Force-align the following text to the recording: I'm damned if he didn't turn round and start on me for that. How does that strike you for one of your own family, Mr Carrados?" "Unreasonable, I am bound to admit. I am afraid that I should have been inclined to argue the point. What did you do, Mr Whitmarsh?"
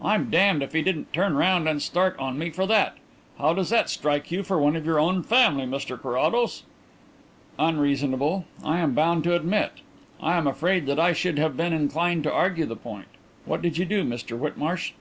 I'm 0.00 0.30
damned 0.30 0.62
if 0.62 0.72
he 0.72 0.80
didn't 0.80 1.12
turn 1.12 1.36
round 1.36 1.68
and 1.68 1.82
start 1.82 2.18
on 2.18 2.38
me 2.38 2.48
for 2.48 2.66
that. 2.66 2.96
How 3.36 3.52
does 3.52 3.68
that 3.68 3.90
strike 3.90 4.30
you 4.30 4.42
for 4.42 4.58
one 4.58 4.76
of 4.76 4.86
your 4.86 4.98
own 4.98 5.22
family, 5.22 5.66
Mr 5.66 6.00
Carrados?" 6.00 6.62
"Unreasonable, 7.58 8.46
I 8.64 8.78
am 8.78 8.94
bound 8.94 9.24
to 9.24 9.36
admit. 9.36 9.72
I 10.22 10.38
am 10.38 10.46
afraid 10.46 10.86
that 10.86 10.98
I 10.98 11.12
should 11.12 11.38
have 11.38 11.54
been 11.58 11.74
inclined 11.74 12.22
to 12.22 12.32
argue 12.32 12.64
the 12.64 12.76
point. 12.76 13.08
What 13.44 13.60
did 13.60 13.76
you 13.76 13.84
do, 13.84 14.04
Mr 14.04 14.38
Whitmarsh?" 14.38 14.92